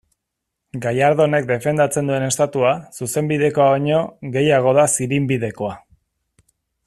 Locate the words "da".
4.79-4.87